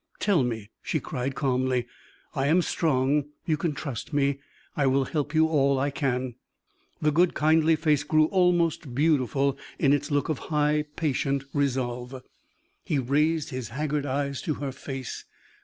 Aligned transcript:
"Tell 0.17 0.41
me!" 0.41 0.71
she 0.81 0.99
cried, 0.99 1.35
calmly. 1.35 1.85
"I 2.33 2.47
am 2.47 2.63
strong; 2.63 3.25
you 3.45 3.55
can 3.55 3.73
trust 3.75 4.13
me; 4.13 4.39
I 4.75 4.87
will 4.87 5.05
help 5.05 5.35
you 5.35 5.45
all 5.45 5.77
I 5.79 5.91
can." 5.91 6.33
The 7.03 7.11
good, 7.11 7.35
kindly 7.35 7.75
face 7.75 8.03
grew 8.03 8.25
almost 8.29 8.95
beautiful 8.95 9.59
in 9.77 9.93
its 9.93 10.09
look 10.09 10.27
of 10.27 10.39
high, 10.49 10.85
patient 10.95 11.43
resolve. 11.53 12.23
He 12.83 12.97
raised 12.97 13.51
his 13.51 13.69
haggard 13.69 14.07
eyes 14.07 14.41
to 14.41 14.55
her 14.55 14.71
face. 14.71 15.25